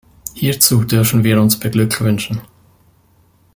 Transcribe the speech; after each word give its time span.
Hierzu 0.33 0.83
dürfen 0.83 1.23
wir 1.23 1.39
uns 1.39 1.59
beglückwünschen. 1.59 2.41